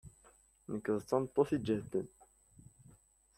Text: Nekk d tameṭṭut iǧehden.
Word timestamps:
Nekk 0.71 0.85
d 0.95 1.05
tameṭṭut 1.09 1.49
iǧehden. 1.57 2.07